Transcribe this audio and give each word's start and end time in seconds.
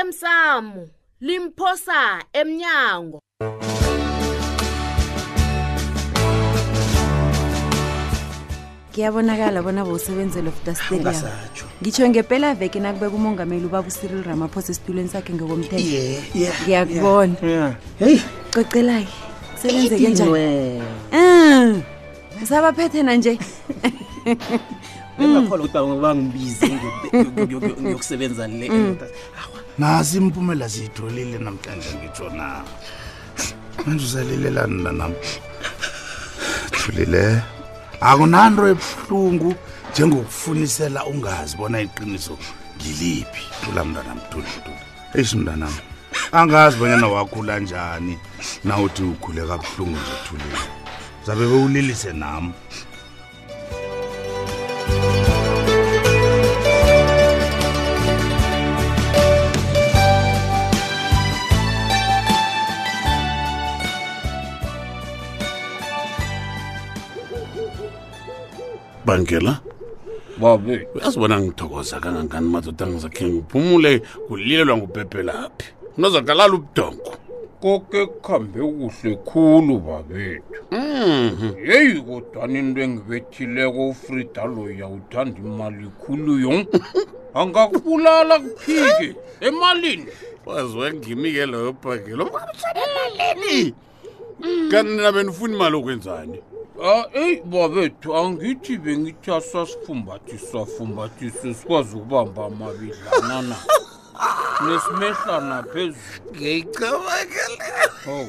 basemsamo 0.00 0.88
limphosa 1.20 2.20
emnyango 2.32 3.20
kuyabonakala 8.94 9.60
bona 9.62 9.84
bowusebenzela 9.84 10.48
oftasterium 10.48 11.20
ngitsho 11.84 12.08
ngempela 12.08 12.54
veke 12.56 12.80
nakubeka 12.80 13.16
umongameli 13.20 13.66
ubaba 13.68 13.88
usiril 13.92 14.24
ramaphosa 14.24 14.72
esitulweni 14.72 15.08
sakhe 15.12 15.32
ngokomthetho 15.36 15.84
yeah, 15.84 16.24
yeah, 16.36 16.54
ngiyakubona 16.64 17.36
yeah, 17.42 17.74
yeah. 18.00 18.00
hey. 18.00 18.16
cocelayo 18.56 19.06
kusebenzeke 19.56 20.08
njani 20.08 20.80
um 21.12 21.82
usabaphethena 22.42 23.16
nje 23.16 23.36
ukuthi 25.20 25.78
bangibize 26.00 26.70
ngiyokusebenza 27.76 28.48
le 28.48 28.68
mm 28.70 28.96
nasi 29.80 30.16
impumela 30.18 30.66
ziyitholile 30.68 31.38
namhlanje 31.44 31.88
ngitsho 31.96 32.26
na 32.38 32.46
manje 33.86 34.04
usalilelani 34.06 34.78
lanam 34.86 35.12
thulile 36.80 37.24
akunanto 38.08 38.62
ebuhlungu 38.72 39.50
njengokufunisela 39.90 41.00
ungazi 41.12 41.52
bona 41.58 41.78
iqiniso 41.86 42.34
ngiliphi 42.76 43.42
thula 43.62 43.80
mntwana 43.84 44.12
mtulituli 44.18 44.78
eyisi 45.14 45.36
mntwanam 45.38 45.74
angazi 46.38 46.76
bonyana 46.78 47.06
wakhula 47.16 47.54
njani 47.64 48.14
nawuthi 48.64 49.02
ukhule 49.12 49.42
kabuhlungu 49.50 49.98
nje 50.02 50.14
thulile 50.26 50.60
zabe 51.26 51.40
bewulilise 51.50 52.12
nami 52.22 52.52
ngebhangela 69.10 69.52
babe 70.40 70.74
uyazibona 70.94 71.34
ngithokoza 71.42 71.96
kangangani 72.02 72.48
madoda 72.52 72.82
angizakhe 72.86 73.22
ngiphumule 73.28 73.92
kulilelwa 74.26 74.74
ngubhebhelaphi 74.78 75.66
unozakalala 75.96 76.54
ubudongo 76.58 77.10
koke 77.62 78.00
kuhambe 78.22 78.60
kuhle 78.78 79.10
khulu 79.28 79.74
babethu 79.86 80.60
yeyi 81.68 81.94
mhm. 81.94 82.02
mm. 82.02 82.02
kodwani 82.06 82.58
into 82.58 82.80
engibethileko 82.86 83.80
ufrida 83.92 84.44
loya 84.52 84.86
uthanda 84.96 85.38
imali 85.44 85.84
khulu 86.02 86.32
yo 86.44 86.52
angakubulala 87.38 88.34
kuphike 88.40 89.08
emalini 89.40 90.06
waziwe 90.46 90.86
ngimike 90.94 91.44
loyo 91.52 91.72
bhangela 91.82 92.24
mm. 92.24 92.30
kanti 94.70 94.92
nabe 95.02 95.20
nifuni 95.22 95.52
imali 95.56 95.74
okwenzani 95.80 96.38
Ah, 96.82 97.04
eyi 97.12 97.42
babethu 97.44 98.14
angithi 98.16 98.78
bengithi 98.78 99.30
asasifumbathiswa 99.30 100.66
fumbathiswe 100.66 101.54
sikwazi 101.54 101.96
ukubamba 101.96 102.44
amabidlana 102.46 103.42
na 103.48 103.56
nesimehlana 104.66 105.62
phezulu 105.62 106.30
ngeyicabakeleo 106.36 108.28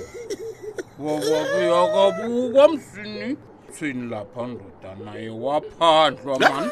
wakwakuyakabukwa 1.00 2.70
msini 2.70 3.38
sweni 3.80 4.10
lapha 4.10 4.48
ndoda 4.48 4.96
naye 5.06 5.30
waphandlwa 5.30 6.40
mani 6.40 6.72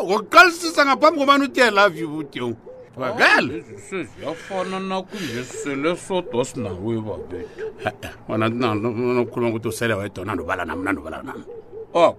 ah, 0.00 0.02
ngokuqalisisa 0.04 0.80
ngaphambi 0.86 1.18
kobani 1.20 1.44
utiyelove 1.44 1.98
you 2.00 2.08
budeu 2.08 2.56
vavele 2.96 3.64
oh, 3.74 3.78
se 3.78 3.96
ya 3.98 4.34
fana 4.34 4.80
na 4.80 5.02
ku 5.02 5.16
yisele 5.16 5.96
swo 5.96 6.22
twa 6.22 6.44
swi 6.44 6.62
nawe 6.64 6.96
vavele 6.96 7.48
e-e 7.84 8.08
wena 8.28 9.24
khuluma 9.28 9.52
ku 9.52 9.58
tiwisela 9.60 9.96
wa 9.96 10.08
tona 10.08 10.34
novala 10.34 10.64
nami 10.64 10.82
na 10.82 10.92
novala 10.96 11.20
nami 11.22 11.44
ok 11.92 12.16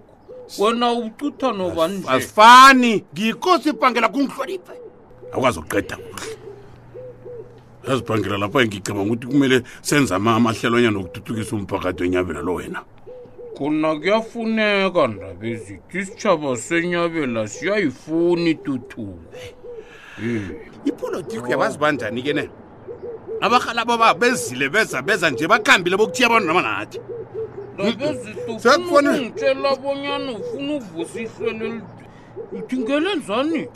wena 0.58 0.92
u 0.94 1.10
cutha 1.18 1.52
no 1.52 1.70
vanjeasi 1.74 2.30
fani 2.34 3.04
ngiko 3.12 3.58
swi 3.58 3.72
pangela 3.74 4.08
ku 4.08 4.22
n'wi 4.22 4.28
hloniphe 4.30 4.72
akwazi 5.34 5.58
uqeda 5.58 5.96
kuhle 5.96 6.38
yazi 7.88 8.02
bangela 8.06 8.38
lapha 8.38 8.64
ngicabanga 8.66 9.04
ukuthi 9.10 9.26
kumele 9.26 9.56
senza 9.82 10.14
amahlelwanyana 10.16 10.98
okuthuthukisa 11.02 11.56
umphakathi 11.58 12.02
wenyabela 12.06 12.40
lo 12.46 12.54
wena 12.54 12.84
khona 13.58 13.96
kuyafuneka 13.98 15.02
ndabezithi 15.10 15.98
isitshaba 15.98 16.56
senyabela 16.56 17.48
siyayifuni 17.50 18.54
tuthube 18.62 19.56
ipolitiki 20.86 21.50
yabazi 21.50 21.78
banjani 21.80 22.22
ke 22.22 22.32
ne 22.36 22.44
abarhalaba 23.42 23.94
ba 24.00 24.14
bezile 24.20 24.68
beza 24.74 25.02
beza 25.06 25.30
nje 25.30 25.46
bakhambile 25.48 25.96
bokuthiya 25.96 26.26
abantu 26.28 26.46
noma 26.48 26.62
nathi 26.62 26.98
hmm, 27.76 27.86
hmm. 27.86 28.16
sekufonengitshela 28.62 29.70
bonyana 29.82 30.30
ufuna 30.38 30.72
uvusihlweli 30.78 31.80
thingelenzani 32.68 33.68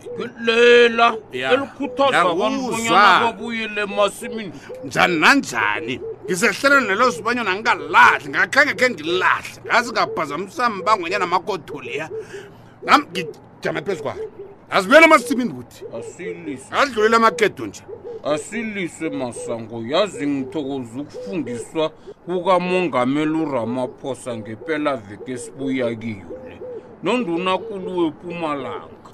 lela 0.47 1.17
elikhuthazaabuyele 1.33 3.81
emasimini 3.87 4.53
njani 4.85 5.17
nanjani 5.21 5.95
ngisehlelweni 6.25 6.87
nelo 6.89 7.07
zibanyana 7.11 7.51
ngingalahle 7.55 8.29
ngakhange 8.31 8.75
khe 8.79 8.87
ngilahle 8.91 9.55
ngazi 9.67 9.91
ngaphazamsambangwenyana 9.93 11.27
makotholiya 11.27 12.07
nam 12.87 13.01
ngijama 13.11 13.81
phezu 13.87 14.03
kwayo 14.03 14.25
azibuyela 14.73 15.07
amasimini 15.07 15.53
kuthi 15.55 15.83
asiyilise 15.99 16.67
adlulela 16.77 17.17
amaketo 17.17 17.67
nje 17.67 17.83
asiyilise 18.33 19.07
masango 19.21 19.77
yazi 19.93 20.25
ngithokoza 20.31 20.95
ukufungiswa 21.01 21.85
kukamongameli 22.27 23.35
uramaphosa 23.45 24.31
ngempela 24.39 24.93
veke 25.05 25.31
esibuyakiyo 25.37 26.27
le 26.49 26.57
nonduna 27.05 27.53
kulu 27.67 27.91
wempumalanga 27.99 29.11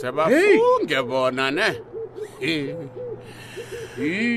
sebafunge 0.00 0.98
bona 1.08 1.46
ne 1.56 1.68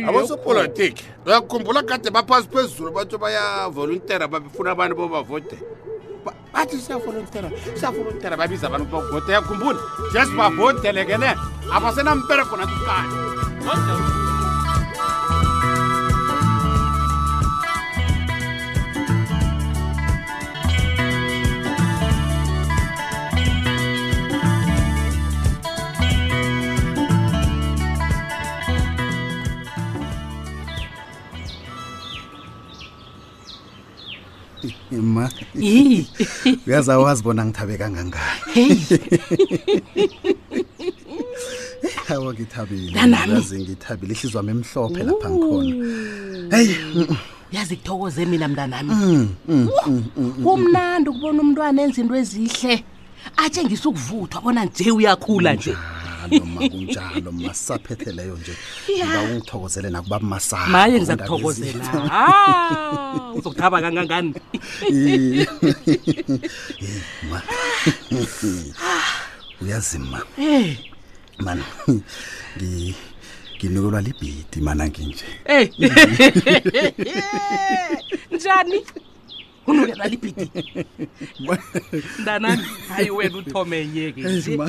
abosopolitiki 0.09 1.05
uyakhumbula 1.25 1.81
kade 1.89 2.09
baphasi 2.09 2.47
phezulu 2.51 2.89
batho 2.95 3.17
bayavolontera 3.23 4.25
babefuna 4.27 4.69
abantu 4.73 4.95
bobavote 4.99 5.57
bathi 6.55 6.77
siyafolotela 6.85 7.49
siyafolotela 7.79 8.35
babiza 8.41 8.65
abantu 8.67 8.87
bavote 8.93 9.29
yakhumbula 9.35 9.79
jesu 10.13 10.33
bavotelekele 10.39 11.29
abasenamperekonatukane 11.75 14.24
uyaza 36.67 36.99
wazi 36.99 37.23
bona 37.23 37.45
ngithabe 37.45 37.77
kangangani 37.77 38.25
awa 42.13 42.33
ngithabile 42.33 43.07
ngithabile 43.57 44.13
ihlizwa 44.13 44.39
wami 44.39 44.51
emhlophe 44.51 45.03
lapha 45.07 45.27
ngikhona 45.31 45.75
heyi 46.55 46.77
yazi 47.51 47.75
kuthokoze 47.79 48.25
mina 48.25 48.47
mntanami 48.47 48.89
mm, 48.93 49.27
mm, 49.47 49.69
mm, 50.17 50.43
kumnandi 50.43 51.09
ukubona 51.09 51.39
umntwana 51.41 51.79
enza 51.85 52.01
into 52.03 52.15
ezihle 52.19 52.83
atshengisa 53.37 53.89
ukuvuthwa 53.89 54.41
bona 54.43 54.65
nje 54.65 54.91
uyakhula 54.91 55.53
nje 55.55 55.73
noma 56.55 56.69
kunjalo 56.71 57.31
masaphetheleyo 57.45 58.35
nje 58.39 58.53
ba 59.13 59.19
ungithokozele 59.25 59.89
nakuba 59.89 60.19
masamaye 60.31 60.95
ngizakuthokozela 60.97 61.83
ah, 62.11 63.33
uzokuthaba 63.37 63.77
kangangani 63.81 64.33
uyazima 69.61 70.19
e 70.39 70.45
eh. 70.55 70.69
man 71.43 71.59
nginikelwa 72.57 73.99
libhidi 74.05 74.59
mana 74.65 74.83
nginje 74.89 75.25
eh. 75.55 75.65
njani 78.31 78.79
unikelwa 79.67 80.07
libhidi 80.07 80.85
mntanani 82.19 82.63
hayi 82.89 83.09
wena 83.17 83.37
uthomenye 83.37 84.11
ke 84.11 84.23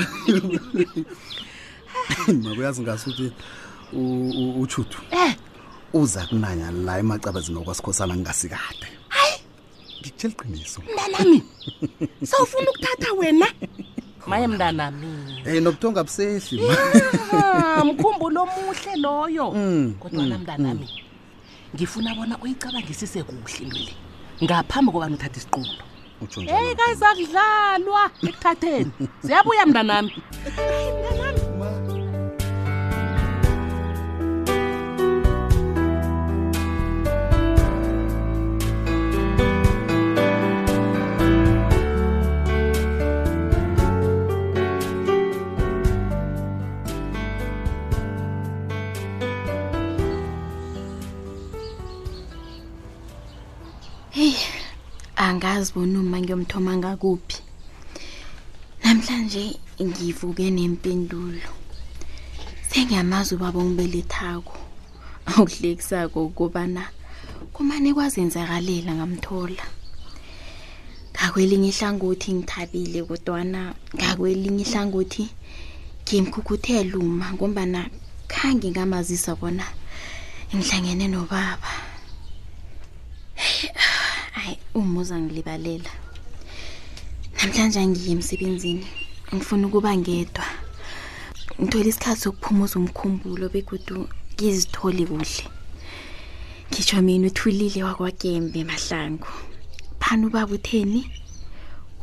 makuyazi 2.42 2.82
ngaso 2.82 3.10
ukuthi 3.10 3.32
uchutu 4.60 4.98
eh 5.10 5.32
uza 5.92 6.26
kunanya 6.26 6.70
la 6.70 6.98
emacabazini 6.98 7.58
okwasikhosana 7.58 8.12
ngingasikade 8.16 8.86
hayi 9.08 9.38
ngikutshela 10.00 10.34
iqiniso 10.34 10.80
mntanami 10.88 11.38
sawufuna 12.28 12.68
ukuthatha 12.70 13.10
wena 13.20 13.48
maye 14.26 14.46
mntanami 14.46 15.06
ey 15.48 15.56
eh, 15.56 15.62
nobuthonga 15.62 16.04
busehli 16.06 16.62
mkhumbulo 17.88 18.40
omuhle 18.42 18.94
loyo 19.04 19.50
mm, 19.52 19.94
kodwa 20.00 20.22
na 20.26 20.34
mm, 20.34 20.40
mntanami 20.42 20.88
mm. 20.92 21.74
ngifuna 21.76 22.14
bona 22.14 22.34
uyicabangisise 22.42 23.22
kuhle 23.22 23.58
intole 23.64 23.92
ngaphambi 24.44 24.90
kobani 24.92 25.14
uthatha 25.14 25.38
isiqulo 25.40 25.70
eyi 26.36 26.70
eh, 26.70 26.76
kayizakudlalwa 26.78 28.02
ekuthatheni 28.28 28.90
siyabuya 29.26 29.62
mntanami 29.66 30.12
angazi 55.26 55.72
bona 55.74 55.98
uma 56.00 56.18
ngiyomthoma 56.22 56.70
ngakuphi 56.78 57.38
namhlanje 58.82 59.42
ngivuke 59.86 60.46
nempendulo 60.56 61.50
sengiyamazi 62.70 63.34
ubaba 63.34 63.58
ongibelethako 63.58 64.54
awuhlekisako 65.28 66.18
ukubana 66.30 66.82
kumane 67.54 67.90
kwazenzakalela 67.96 68.90
ngamthola 68.98 69.66
ngakwelinye 71.10 71.70
ihlangothi 71.74 72.28
ngithabile 72.38 72.98
kodwana 73.08 73.60
ngakwelinye 73.98 74.62
ihlangothi 74.62 75.24
ngimkhukhuthela 76.06 76.94
uma 77.02 77.26
ngombana 77.34 77.80
khange 78.32 78.66
ngamazisa 78.70 79.32
bona 79.40 79.66
ngihlangene 80.54 81.06
nobaba 81.10 81.70
umuza 84.76 85.16
ngilibalela 85.20 85.92
namhlanje 87.36 87.78
angiye 87.84 88.10
emsebenzini 88.16 88.84
ngifuna 89.32 89.64
ukuba 89.68 89.90
ngedwa 90.00 90.46
ngithole 91.60 91.88
isikhathi 91.90 92.20
sokuphumuza 92.22 92.74
umkhumbulo 92.80 93.44
begudu 93.54 93.98
ngizitholi 94.34 95.02
kuhle 95.10 95.40
ngisho 96.68 96.96
mina 97.06 97.26
uthulile 97.30 97.80
wakwakembe 97.88 98.60
mahlangu 98.70 99.30
phana 100.00 100.22
ubaba 100.28 100.52
utheni 100.58 101.00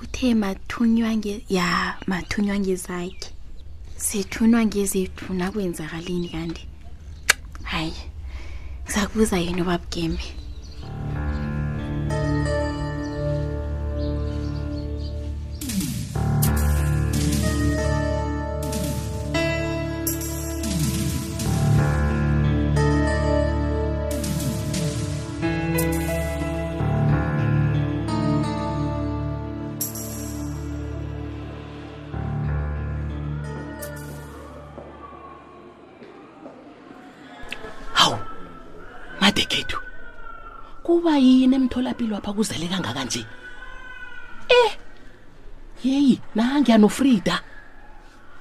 uthe 0.02 0.34
mathunywa 0.44 1.10
ya 1.58 1.68
mathunywa 2.12 2.56
ngezakhe 2.62 3.28
sithunwa 4.06 4.60
ngezethu 4.68 5.28
nakwenzakalini 5.40 6.28
kanti 6.34 6.64
hayi 7.72 7.98
ngizakubuza 8.84 9.38
yena 9.46 9.62
ubabugembe 9.64 10.26
ubaba 42.24 42.36
kuzele 42.36 42.68
kangaka 42.68 43.04
nje 43.06 43.26
eh 44.50 44.72
yeyi 45.84 46.22
nangiya 46.36 46.78
nofrida 46.78 47.42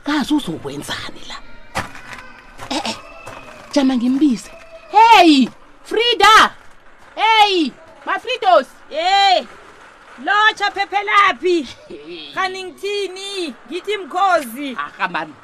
kazi 0.05 0.34
uzokwenzani 0.34 1.20
la 1.29 1.34
e-e 2.70 2.76
eh, 2.76 2.82
eh, 2.90 2.96
jama 3.73 3.96
ngimbize 3.96 4.50
heyi 4.90 5.50
frida 5.84 6.55
heyi 7.17 7.73
mafridos 8.06 8.67
ye 8.90 9.38
eh, 9.38 9.46
locha 10.25 10.70
phephelaphi 10.70 11.67
khani 12.35 12.64
ngithini 12.64 13.55
ngithi 13.69 13.96
mkhozi 13.99 14.76
ahambani 14.76 15.35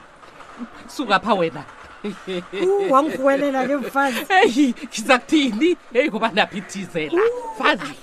suka 0.96 1.20
pha 1.20 1.34
wena 1.34 1.64
wangikuwelela 2.90 3.66
ke 3.66 3.74
mfazi 3.76 4.22
heyi 4.28 4.74
ngiza 4.86 5.18
kuthini 5.18 5.76
heyi 5.92 6.08
ngoba 6.08 6.28
naphi 6.28 6.60
thizela 6.60 7.22
fazi 7.58 7.94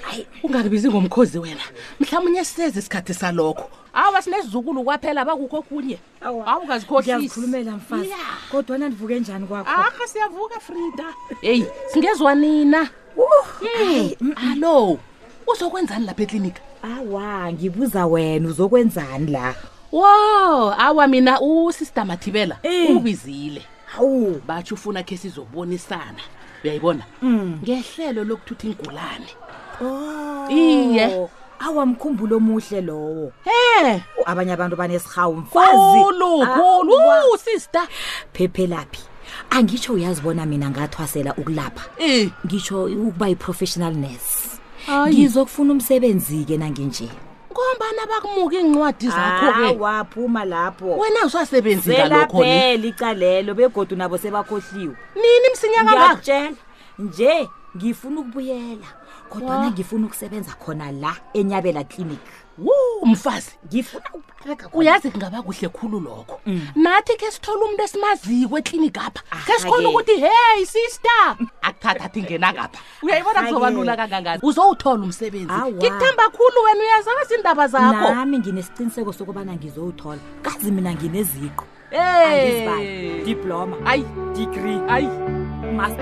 hayi 0.00 0.26
ungakubizi 0.42 0.88
ngomkhozi 0.88 1.38
wena 1.38 1.60
mhlawumunye 2.00 2.44
seze 2.44 2.78
isikhathi 2.78 3.14
salokho 3.14 3.70
awu 3.92 4.12
basinesizukulu 4.14 4.84
kwaphela 4.84 5.20
abakukho 5.22 5.56
okunye 5.58 5.98
awu 6.26 6.64
ngazikhohlisiyakhulumela 6.66 7.70
mfazi 7.72 8.12
kodwa 8.50 8.78
nandivuke 8.78 9.20
njani 9.20 9.46
kwakho 9.46 9.70
akho 9.70 10.06
siyavuka 10.06 10.60
frida 10.60 11.04
heyi 11.40 11.66
singezwa 11.92 12.34
nina 12.34 12.88
uh, 13.16 14.14
allo 14.52 14.98
uzokwenzani 15.46 16.06
lapha 16.06 16.22
eklinika 16.22 16.60
awa 16.98 17.52
ngibuza 17.52 18.06
wena 18.06 18.48
uzokwenzani 18.48 19.30
la 19.30 19.54
wo 19.92 20.06
awa 20.78 21.06
mina 21.06 21.40
usister 21.40 22.06
mathibela 22.06 22.58
ubizile 22.88 23.62
awu 23.98 24.40
batsho 24.46 24.74
ufuna 24.74 25.02
khe 25.02 25.16
sizobonisana 25.16 26.22
uyayibona 26.64 27.04
mm. 27.22 27.58
ngehlelo 27.62 28.24
lokuthutha 28.24 28.66
ingulane 28.66 29.30
Oh. 29.82 30.46
iye 30.50 31.26
awamkhumbulo 31.58 32.36
omuhle 32.38 32.80
lowo 32.84 33.32
em 33.58 34.00
abanye 34.26 34.52
abantu 34.54 34.76
banesihawu 34.76 35.34
mfazikhulu 35.36 37.02
ah, 37.10 37.38
sister 37.38 37.82
phephelaphi 38.32 39.02
angitsho 39.50 39.92
uyazibona 39.94 40.46
mina 40.46 40.70
ngathwasela 40.70 41.34
ukulapha 41.34 41.90
e. 41.98 42.30
ngitsho 42.46 42.84
ukuba 42.86 43.26
yi-professional 43.34 43.94
nurse 43.98 44.58
ngizokufuna 45.10 45.72
umsebenzi-ke 45.74 46.54
nanginje 46.56 47.08
ngombana 47.50 48.02
bakumuka 48.06 48.56
iincwadi 48.62 49.08
zakho-ke 49.10 49.68
ah, 49.68 49.78
waphuma 49.78 50.42
lapho 50.46 50.94
wena 50.98 51.26
uzasebenzielaphela 51.26 52.86
icalelo 52.86 53.54
begodwa 53.58 53.98
nabo 54.06 54.14
sebakhohliwe 54.22 54.94
nini 55.18 55.46
msinyangatshela 55.52 56.52
nje 56.98 57.34
ngifuna 57.76 58.20
ukubuyela 58.20 58.86
kodwana 59.28 59.70
ngifuna 59.70 60.06
ukusebenza 60.06 60.52
khona 60.54 60.92
la 60.92 61.16
enyabela 61.34 61.84
clinic 61.84 62.20
mfazi 63.06 63.50
ngifuna 63.66 64.04
uyazi 64.72 65.10
kungaba 65.10 65.42
kuhle 65.42 65.68
khulu 65.68 66.00
lokho 66.00 66.40
mm. 66.46 66.60
nathi 66.76 67.16
khe 67.18 67.30
sithole 67.30 67.64
umuntu 67.64 67.82
esimaziko 67.82 68.58
eklinik 68.58 68.98
apha 68.98 69.22
khe 69.46 69.58
sikhona 69.58 69.88
ukuthi 69.88 70.16
hey 70.22 70.64
sister 70.66 71.36
akuthatha 71.62 72.04
athi 72.04 72.22
ngenakapha 72.22 72.78
uyayibona 73.02 73.42
kuzobalula 73.42 73.96
kangangani 73.96 74.38
uzowuthola 74.42 75.02
umsebenzi 75.04 75.52
ngikuthamba 75.74 76.24
khulu 76.30 76.58
wena 76.64 76.82
uyazazi 76.84 77.34
iindaba 77.34 77.68
zakhonami 77.68 78.38
nginesiqiniseko 78.38 79.12
sokubana 79.12 79.52
ngizowuthola 79.58 80.18
kazi 80.42 80.70
mina 80.70 80.94
ngineziqo 80.94 81.64
diploma 83.24 83.76
ayi 83.86 84.04
degree 84.36 84.80
ayi 84.88 85.06
hey. 85.10 85.43
más 85.74 85.92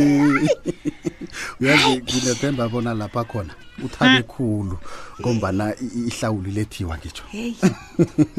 uyazi 1.60 1.90
nginethemba 2.00 2.68
bona 2.68 2.94
lapha 2.94 3.24
khona 3.24 3.54
uthabe 3.84 4.18
ah. 4.18 4.22
khulu 4.32 4.78
ngombana 5.20 5.64
ihlawulo 6.08 6.48
ilethiwa 6.48 6.94
ngitsho 6.98 7.22
heyi 7.32 7.56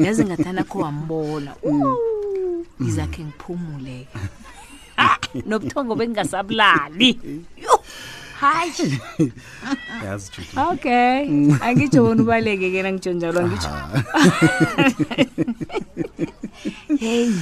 yazi 0.04 0.22
ngathanda 0.28 0.62
kho 0.70 0.76
wambona 0.84 1.50
mm. 1.64 2.88
izakhe 2.88 3.22
mm. 3.22 3.28
ngiphumuleke 3.30 4.16
ah, 4.98 5.18
nobuthongo 5.48 5.92
bengingasabulali 5.98 7.10
hayi 8.40 9.00
yazi 10.04 10.30
okay 10.70 11.22
angitsho 11.62 12.00
bona 12.06 12.22
ubaleke 12.22 12.66
ke 12.72 12.80
nangitsho 12.86 13.12
njalo 13.12 13.38
angitsho 13.42 13.70
heyi 17.02 17.34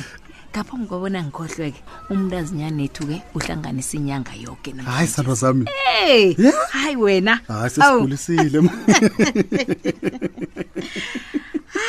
ngaphambi 0.53 0.87
kwabona 0.89 1.19
ngikhohlwe-ke 1.25 1.81
umntazinyanethu-ke 2.13 3.17
uhlanganisa 3.37 3.93
inyanga 4.01 4.33
yoke 4.45 4.71
hayi 4.89 5.09
sithandwa 5.09 5.37
sami 5.37 5.65
hey, 5.85 6.37
hayi 6.73 6.97
wena 6.97 7.35
hayi 7.51 7.71
sesikhulisile 7.75 8.59
oh. 8.59 8.69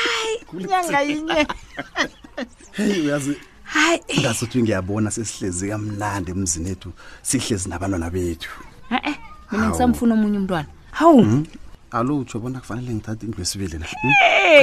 hayi 0.01 0.33
inyanga 0.63 0.99
yinye 1.07 1.39
heyi 2.77 2.95
uyazi 3.05 3.33
hayi 3.71 3.99
ngasothi 4.19 4.57
ngiyabona 4.61 5.09
sesihlezi 5.15 5.63
kamnandi 5.71 6.29
emzini 6.35 6.69
ethu 6.75 6.89
sihlezi 7.29 7.65
nabantwana 7.71 8.07
bethu 8.15 8.49
ae 8.89 9.15
mina 9.51 9.67
ngisamfuna 9.69 10.13
omunye 10.13 10.37
umntwana 10.37 10.67
hawu 10.91 11.21
hmm? 11.23 11.45
alo 11.91 12.17
utsho 12.19 12.39
bona 12.39 12.59
kufanele 12.59 12.93
ngithathe 12.93 13.25
indlu 13.25 13.41
esibili 13.41 13.77
hmm? 13.77 14.11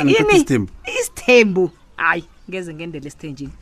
nayiniisithembu 0.04 0.70
isithembu 1.00 1.64
hayi 1.96 2.24
ngeze 2.50 2.70
ngendela 2.74 3.06
esithenjini 3.08 3.52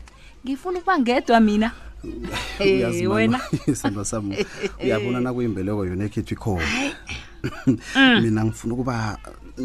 ngifuna 0.45 0.78
ukuba 0.78 0.95
ngedwa 0.99 1.38
mina 1.40 1.69
wenasinto 3.14 4.04
sam 4.11 4.25
uyabona 4.83 5.19
nakuyimbeleko 5.21 5.81
yona 5.87 6.04
ekhethwa 6.09 6.33
ikhona 6.37 6.69
mm. 7.97 8.23
mina 8.23 8.40
ngifuna 8.45 8.73
ukuba 8.75 8.95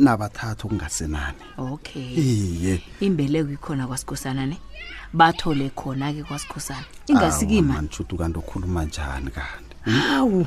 nabathathu 0.06 0.62
okungasenani 0.68 1.44
okay 1.58 2.14
iye 2.16 2.82
imbeleko 3.08 3.50
ikhona 3.58 3.88
kwasikhosana 3.90 4.44
ne 4.46 4.58
bathole 5.14 5.66
khona 5.80 6.14
ke 6.14 6.22
kwasikhosana 6.28 6.86
ingasikimaanishuthi 7.10 8.14
kanti 8.18 8.38
okhuluma 8.42 8.86
njani 8.86 9.30
kanti 9.34 9.74
hmm? 9.86 9.94
hawu 10.10 10.46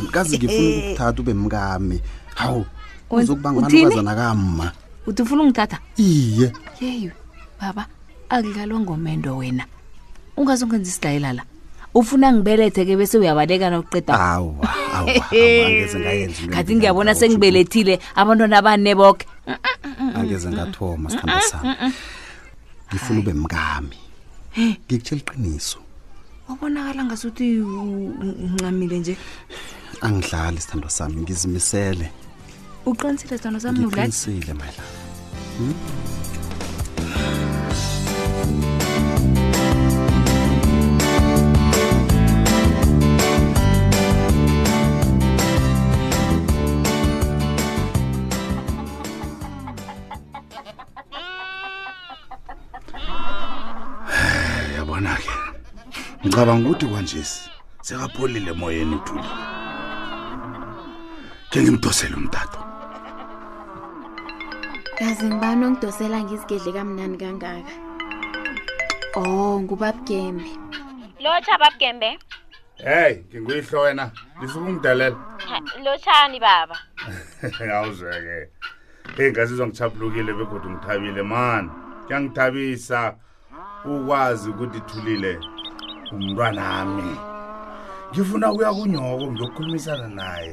mnikazi 0.00 0.38
ngifuna 0.38 0.70
ukukuthatha 0.70 1.06
eh, 1.08 1.14
eh. 1.18 1.20
ube 1.20 1.34
mkami 1.34 2.00
hawu 2.34 2.66
uzokuba 3.10 3.52
ngamanukazana 3.52 4.14
kamma 4.14 4.72
uthi 5.06 5.22
ufuna 5.22 5.42
ungithatha 5.42 5.78
iye 5.96 6.52
yeyo 6.80 7.12
baba 7.60 7.86
akudlalwa 8.28 8.80
ngomendo 8.80 9.36
wena 9.36 9.64
ungaze 10.36 10.64
ungenza 10.64 10.90
isidlayelala 10.90 11.42
ufuna 11.94 12.32
ngibelethe 12.32 12.84
ke 12.84 12.94
bese 12.96 13.18
uyabalekana 13.18 13.78
ukuqeda 13.80 14.12
kathi 16.52 16.72
ngiyabona 16.76 17.14
sengibelethile 17.14 17.98
abantwana 18.14 18.58
abanebokhe 18.60 19.24
angeze 20.14 20.48
ngathoma 20.50 21.08
sithanda 21.10 21.34
mm, 21.34 21.42
mm, 21.64 21.70
mm, 21.70 21.74
sami 21.78 21.92
ngifuna 22.90 23.18
ube 23.20 23.32
mkami 23.32 23.98
eh. 24.58 24.74
ngikutshela 24.86 25.20
iqiniso 25.20 25.78
wabonakala 26.48 27.04
ngasuthi 27.04 27.46
uncamile 27.60 28.98
nje 28.98 29.16
angidlali 30.00 30.60
sithando 30.60 30.88
sami 30.88 31.22
ngizimisele 31.22 32.06
uqinisile 32.86 33.36
sithando 33.36 33.60
sami 33.60 33.84
uqinisile 33.86 34.52
mayela 34.54 34.84
hmm? 35.58 35.74
ngicabanga 56.34 56.66
ukuthi 56.68 56.86
kanje 56.94 57.22
sekapholile 57.86 58.52
moyeni 58.58 58.94
uthuli 58.98 59.22
ke 61.50 61.58
ngimdosele 61.62 62.14
umtato 62.16 62.58
yazi 65.00 65.22
ngibani 65.26 65.64
ongidosela 65.66 66.16
ngizigedle 66.24 66.70
kamnani 66.74 67.16
kangaka 67.22 67.74
oh 69.14 69.62
ngubabgembe 69.62 70.44
lotsha 71.22 71.54
babgembe 71.62 72.18
hey 72.84 73.22
nginguyihlo 73.30 73.80
wena 73.80 74.10
lisuke 74.42 74.68
ungidalela 74.70 75.16
lotshani 75.84 76.40
baba 76.40 76.76
awuzweke 77.78 78.50
hey 79.16 79.30
ngazizwa 79.30 79.66
ngichaphulukile 79.66 80.32
begodwa 80.32 80.70
ngithabile 80.72 81.22
man 81.22 81.70
kuyangithabisa 82.06 83.16
ukwazi 83.84 84.50
ukuthi 84.50 84.80
thulile 84.80 85.38
umntwanami 86.12 87.16
ngifuna 88.12 88.46
ukuya 88.52 88.70
kunyoko 88.76 89.24
ngiyokukhulumisana 89.32 90.08
naye 90.20 90.52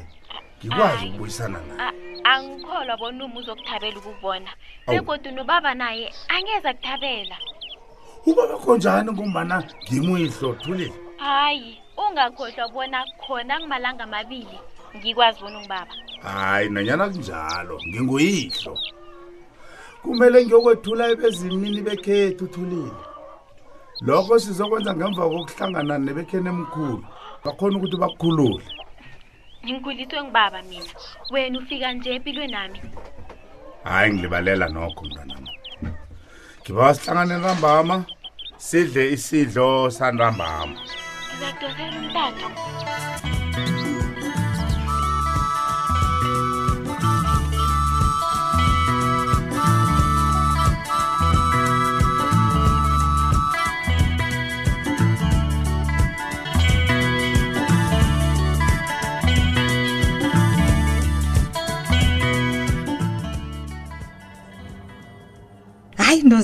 ngikwazi 0.62 1.06
ukubuyisana 1.08 1.60
naye 1.70 1.90
angikholwa 2.32 2.96
bona 3.02 3.22
uma 3.28 3.38
uzokuthabela 3.42 3.98
ukubona 4.00 4.52
begodwa 4.88 5.32
nobaba 5.36 5.72
naye 5.82 6.06
angeza 6.36 6.70
kuthabela 6.78 7.38
ubabakho 8.30 8.72
njani 8.78 9.10
ngombana 9.12 9.56
ngimuyihlo 9.88 10.50
thulile 10.62 10.94
hayi 11.24 11.72
ungakhohlwa 12.04 12.66
bona 12.74 13.00
khona 13.22 13.54
ngumalanga 13.60 14.04
amabili 14.08 14.58
ngikwazi 14.98 15.40
bona 15.44 15.58
ungibaba 15.60 15.94
hayi 16.24 16.68
nanyana 16.74 17.06
kunjalo 17.12 17.76
nginguyihlo 17.88 18.74
kumele 20.02 20.38
ngiyokwethula 20.46 21.04
ebezimini 21.14 21.80
bekhethu 21.88 22.46
thulile 22.54 23.11
lokho 24.06 24.36
sizokwenza 24.40 24.94
ngemva 24.96 25.24
kokuhlangana 25.30 25.96
nebekheni 26.06 26.50
emkhulu 26.54 26.96
bakhona 27.44 27.76
ukuthi 27.78 27.98
bakukhulule 28.02 28.64
nginkulithwe 29.66 30.20
ngibaba 30.24 30.60
mina 30.70 30.92
wena 31.34 31.56
ufika 31.60 31.88
nje 31.94 32.10
empilweni 32.18 32.54
nami 32.54 32.80
hayi 33.86 34.12
ngilibalela 34.14 34.66
nokho 34.74 35.02
mntwanami 35.06 35.50
ngiba 36.62 36.94
sihlangane 36.94 37.36
ntambama 37.42 37.96
sidle 38.68 39.04
isidlo 39.16 39.68
santambama 39.96 40.74
ngizakudosela 41.38 41.98
umtato 42.02 42.48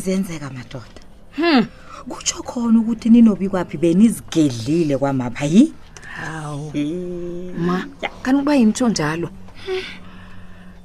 zenzeka 0.08 0.50
madoda 0.56 0.88
hm 1.38 1.64
kutsho 2.10 2.40
khona 2.50 2.80
ukuthi 2.80 3.08
ninobikwaphi 3.12 3.78
benizigedlile 3.78 4.96
kwamapha 4.98 5.46
yi 5.54 5.64
hawu 6.18 6.68
ma 7.68 7.78
kani 8.24 8.36
ukuba 8.40 8.54
yintsho 8.56 8.88
njalo 8.90 9.28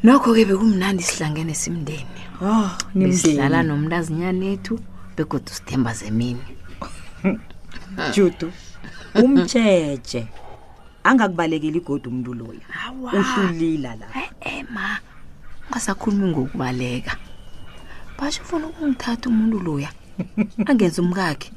nokho 0.02 0.35
ke 0.35 0.43
bekumnandi 0.45 1.02
sihlangene 1.07 1.55
simndeni 1.55 2.21
o 2.43 2.50
oh, 2.50 2.71
besidlala 2.97 3.62
nomntu 3.62 3.95
azinyana 4.00 4.45
ethu 4.55 4.75
begoda 5.17 5.50
sithemba 5.55 5.91
zemini 5.95 6.47
judu 8.14 8.50
umtsheje 9.23 10.26
angakubalekeli 11.07 11.79
igodi 11.79 12.07
umntu 12.11 12.31
loya 12.35 12.67
uhlulila 13.19 13.91
la 14.00 14.07
ema 14.59 14.91
ungasakhulumi 15.67 16.26
ngokubaleka 16.33 17.12
basho 18.19 18.42
ufuna 18.42 18.66
ukungithatha 18.66 19.28
umuntu 19.31 19.59
loya 19.66 19.90
angenza 20.66 21.02
umkakhe 21.02 21.50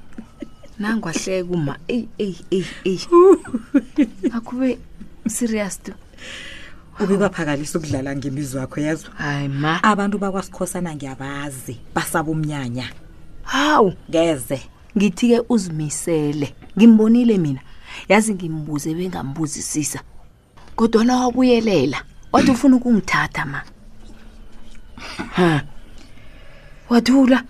nangwahleka 0.80 1.52
uma 1.56 1.76
ey 1.94 2.04
ey 2.24 2.34
ey 2.58 2.66
ey 2.90 2.98
akube 4.36 4.80
serious 5.28 5.76
to 5.84 5.94
ubekwaphakalisa 7.02 7.78
ukudlala 7.78 8.16
ngemizwa 8.16 8.62
yakho 8.62 8.80
yazo 8.80 9.08
hayi 9.20 9.48
ma 9.48 9.84
abantu 9.84 10.18
bakwasikhosana 10.18 10.96
ngiyabazi 10.96 11.74
basaba 11.96 12.32
umnyanya 12.32 12.86
hawu 13.44 13.94
ngeze 14.10 14.60
ngithi-ke 14.98 15.38
uzimisele 15.50 16.56
ngimbonile 16.78 17.38
mina 17.38 17.62
yazi 18.10 18.34
ngimbuze 18.36 18.94
bengambuzisisa 18.96 20.00
kodwa 20.76 21.04
nawabuyelela 21.06 22.00
wathi 22.32 22.52
ufuna 22.52 22.76
ukungithatha 22.76 23.44
ma 23.46 23.60
ha 25.36 25.50
wathula 26.90 27.44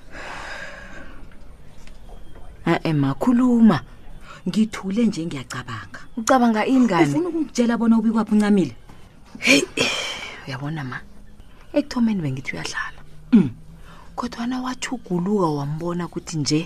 e-e 2.65 2.93
makhuluma 2.93 3.79
ngithule 4.47 5.05
nje 5.05 5.25
ngiyacabanga 5.25 5.99
ucabanga 6.17 6.65
ingani 6.65 7.07
ufuna 7.09 7.29
ukungitshela 7.29 7.77
bona 7.77 7.95
ubikwaphi 7.97 8.31
uncamile 8.35 8.75
heyi 9.45 9.65
uyabona 10.47 10.81
ma 10.89 10.97
ekuthomeni 11.77 12.19
bengithi 12.21 12.51
uyadlala 12.53 12.99
mm. 13.33 13.49
kodwana 14.15 14.55
wathuguluka 14.61 15.47
wambona 15.59 16.05
ukuthi 16.07 16.35
nje 16.37 16.59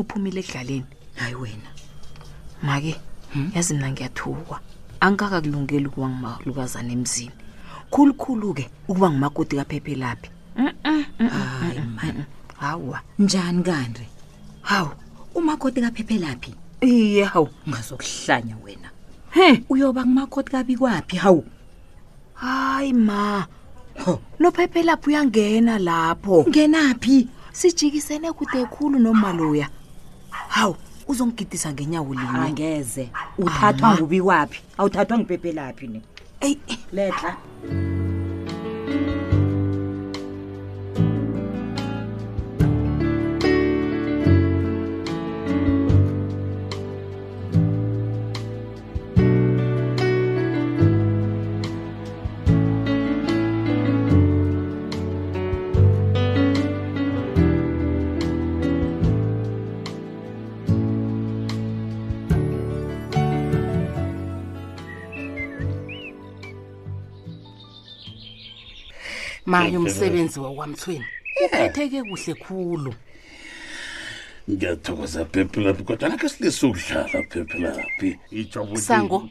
uphumile 0.00 0.38
ekudlaleni 0.40 0.86
hayi 1.20 1.34
wena 1.34 1.70
make 2.62 2.96
hmm? 3.32 3.50
yazi 3.54 3.74
mna 3.74 3.90
ngiyathukwa 3.92 4.56
angikakakulungeli 5.00 5.86
ukuba 5.90 6.08
ngimalukazana 6.08 6.90
emzini 6.96 7.34
khulukhulu-ke 7.92 8.64
ukuba 8.88 9.06
ngumakoti 9.10 9.54
kaphephe 9.58 9.94
laphi 9.94 10.30
Hayi 10.60 11.80
man. 11.96 12.26
Hawa, 12.56 13.00
njani 13.18 13.62
kanti? 13.62 14.02
Hawu, 14.62 14.88
umakoti 15.34 15.80
kaphephe 15.80 16.18
laphi? 16.18 16.54
Iye 16.80 17.24
hawu, 17.24 17.48
ngazokuhlanya 17.68 18.56
wena. 18.64 18.90
He, 19.30 19.62
uyoba 19.68 20.02
kumakoti 20.02 20.50
kabi 20.52 20.76
kwapi 20.76 21.16
hawu? 21.16 21.44
Hayi 22.34 22.92
ma. 22.92 23.46
Ho, 24.04 24.20
nophephe 24.38 24.82
laphi 24.82 25.08
uyangena 25.10 25.78
lapho? 25.78 26.44
Ngenaphi? 26.48 27.28
Sijikisene 27.52 28.32
kude 28.32 28.64
khulu 28.64 28.98
nomaloya. 28.98 29.68
Hawu, 30.48 30.76
uzongigidisa 31.08 31.72
ngenyawo 31.72 32.14
linye. 32.14 32.26
Angeze. 32.38 33.08
Uthathwa 33.38 33.94
ngubi 33.94 34.20
kwapi? 34.20 34.58
Awuthathwa 34.78 35.18
ngiphephe 35.18 35.52
laphi 35.52 35.86
ne? 35.86 36.00
Ey, 36.40 36.58
eh. 36.68 36.76
letla. 36.92 37.28
Ah. 37.36 37.99
maye 69.50 69.76
umsebenzi 69.76 70.40
wakwamthweni 70.40 71.04
uphetheke 71.46 72.02
kuhle 72.02 72.34
khulu 72.34 72.92
ngiyathokoza 74.50 75.24
pepelapi 75.24 75.82
kodwa 75.84 76.08
nakhe 76.08 76.28
silise 76.28 76.66
ukudlala 76.66 77.18
pepelapi 77.30 78.10
sango 78.76 79.28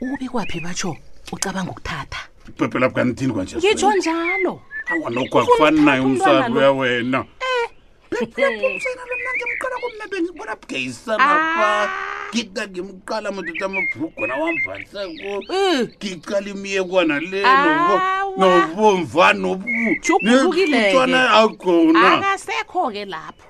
ube 0.00 0.26
kwaphi 0.32 0.60
batsho 0.60 0.96
ucabanga 1.32 1.70
ukuthatha 1.70 2.20
pepelapi 2.58 2.94
kanithini 2.94 3.32
kwanje 3.32 3.56
ngitsho 3.56 3.92
njalo 3.96 4.60
awanokho 4.92 5.38
akufani 5.40 5.80
naye 5.80 6.00
umsabi 6.00 6.58
uyawena 6.58 7.20
ngiqala 12.34 12.68
ngimqala 12.68 13.32
madoda 13.32 13.64
amabhugu 13.66 14.20
na 14.26 14.34
wamvaliseko 14.36 15.54
eh. 15.54 15.88
ngicala 15.96 16.46
imiye 16.54 16.82
kwana 16.90 17.20
leloo 17.20 17.98
nobomvanobuutshugulukilekeutwana 18.36 21.20
akona 21.40 22.00
akasekho-ke 22.12 23.04
lapho 23.04 23.44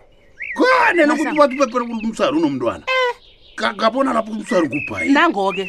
kane 0.59 1.07
lokuthi 1.07 1.37
bathi 1.39 1.57
bepela 1.59 1.85
ukuthi 1.85 2.07
umsari 2.07 2.37
unomntwana 2.37 2.85
ngabona 3.77 4.11
eh. 4.11 4.17
lapho 4.17 4.31
umsari 4.35 4.67
kubhayi 4.69 5.13
nango-ke 5.15 5.65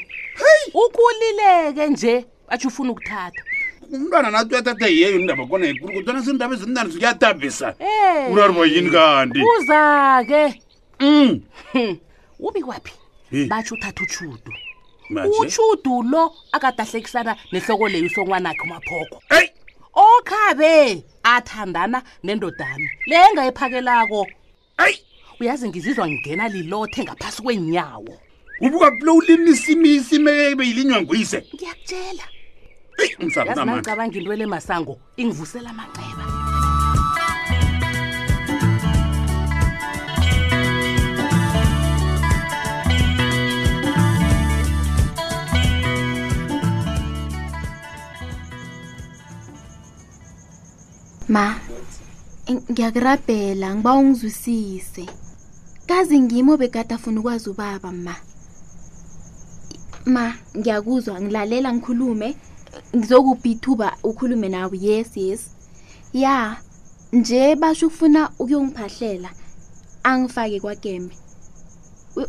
ukulileke 0.74 1.84
nje 1.88 2.16
batho 2.50 2.68
ufuna 2.68 2.92
ukuthatha 2.92 3.42
umntwana 3.94 4.32
nathi 4.32 4.52
uyathatha 4.54 4.88
yiyeyo 4.88 5.18
indaba 5.20 5.46
kona 5.46 5.66
ikulu 5.70 5.90
kodwana 5.94 6.20
zindaba 6.26 6.54
ezimnani 6.58 6.90
zikuyatabisa 6.94 7.68
eh. 7.80 8.32
urarba 8.34 8.66
yini 8.66 8.90
kanti 8.92 9.40
kuza-ke 9.46 10.44
mm. 11.00 11.42
ubi 12.40 12.62
kwaphi 12.66 12.94
batsho 13.50 13.76
uthatha 13.76 14.04
utshudo 14.04 14.52
uchudu 15.10 16.04
lo 16.04 16.32
akatahlekisana 16.52 17.36
nehloko 17.52 17.88
leyo 17.88 18.06
usonwanakhe 18.06 18.62
umaphoko 18.64 19.16
eyi 19.38 19.50
okhabe 20.06 21.04
athandana 21.24 22.02
nendodana 22.24 22.88
le 23.08 23.16
engayephakelako 23.30 24.28
eyi 24.86 24.98
uyazi 25.40 25.70
ngizizwa 25.70 26.06
ngena 26.12 26.48
lilothe 26.50 27.04
ngaphasi 27.04 27.42
kwenyawo 27.42 28.14
ubuka 28.66 28.92
kulo 28.98 29.12
ulimisimisimeyibeyilinywa 29.16 31.02
nguyise 31.02 31.40
ngiyakutshela 31.56 32.26
eyi 33.04 33.16
msaaangicabanga 33.26 34.18
intwele 34.20 34.46
masango 34.46 35.00
ingivusela 35.18 35.70
amaceba 35.70 36.43
Ma, 51.34 51.56
ngiyakurabhela 52.70 53.74
ngiba 53.76 53.92
ungizwisise. 53.98 55.06
Kazi 55.90 56.20
ngimo 56.22 56.54
bekade 56.62 56.94
afuna 56.94 57.20
ukwazi 57.20 57.50
ubaba 57.50 57.90
ma. 57.92 58.14
Ma, 60.14 60.26
ngiyakuzwa 60.58 61.16
ngilalela 61.22 61.70
ngikhulume 61.74 62.30
ngizokuphi 62.96 63.50
ithuba 63.56 63.88
ukhulume 64.10 64.48
nawe 64.54 64.78
yes 64.88 65.10
yes. 65.26 65.42
Ya, 66.14 66.58
nje 67.12 67.56
basho 67.56 67.88
ufuna 67.88 68.30
ukuyongiphahlela 68.40 69.30
angifake 70.04 70.60
kwagembe. 70.60 71.16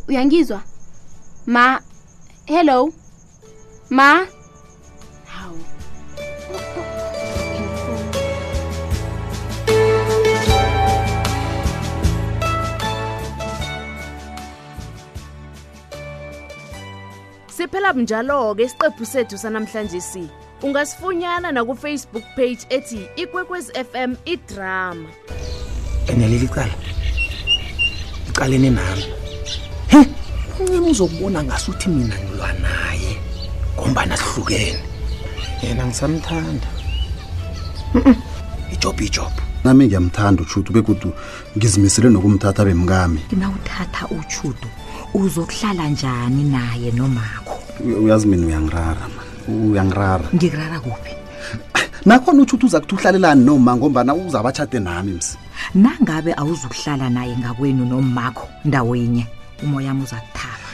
Uyangizwa? 0.09 0.61
Ma, 1.45 1.77
hello. 2.49 2.89
Ma, 3.89 4.09
phela 17.75 17.93
njalo 17.93 18.55
ke 18.55 18.63
isiqephu 18.63 19.05
sethu 19.05 19.37
sanamhlanje 19.37 20.01
si 20.01 20.29
ungasifunyana 20.63 21.51
nakufacebook 21.51 22.23
page 22.35 22.59
ethi 22.69 23.07
ikwekwezi 23.15 23.71
fm 23.91 24.15
idrama 24.25 25.09
ene 26.07 26.47
cala 26.53 26.73
icalene 28.29 28.69
nami 28.69 29.03
he 29.87 29.99
uncima 30.59 30.87
uzokubona 30.87 31.43
ngasuthi 31.43 31.89
mina 31.89 32.15
ngilwa 32.19 32.53
naye 32.53 33.17
ngombana 33.79 34.17
sihlukene 34.17 34.79
yena 35.61 35.85
ngisamthanda 35.85 36.67
ijob 38.73 39.01
ijob 39.01 39.31
nami 39.63 39.85
ngiyamthanda 39.87 40.41
uchudu 40.43 40.71
bekudu 40.73 41.11
ngizimisele 41.57 42.09
nokumthatha 42.09 42.65
bemkami 42.65 43.19
nawuthatha 43.39 44.07
uchudu 44.19 44.67
uzokuhlala 45.13 45.87
njani 45.87 46.43
naye 46.43 46.91
nomakho 46.91 47.54
uyazi 47.83 48.27
mina 48.29 48.47
uyangirara 48.47 49.07
uyangirara 49.47 50.23
ngikurara 50.35 50.77
kuphi 50.79 51.13
nakhona 52.05 52.41
utsho 52.43 52.55
ukuthi 52.55 52.65
uza 52.69 52.79
kuthi 52.81 52.95
uhlalelani 52.95 53.43
noma 53.45 53.71
ngombana 53.75 54.13
uzaba 54.15 54.49
atshate 54.49 54.79
nami 54.79 55.11
msi 55.11 55.35
nangabe 55.75 56.31
awuzukuhlala 56.41 57.09
naye 57.09 57.37
ngakwenu 57.37 57.85
nomakho 57.85 58.47
ndawenye 58.65 59.27
umoya 59.63 59.87
wami 59.87 60.03
uzakuthala 60.03 60.64